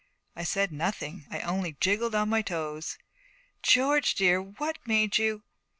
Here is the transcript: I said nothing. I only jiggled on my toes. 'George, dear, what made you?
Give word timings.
I 0.35 0.41
said 0.43 0.71
nothing. 0.71 1.27
I 1.29 1.41
only 1.41 1.73
jiggled 1.79 2.15
on 2.15 2.27
my 2.27 2.41
toes. 2.41 2.97
'George, 3.61 4.15
dear, 4.15 4.41
what 4.41 4.79
made 4.87 5.19
you? 5.19 5.43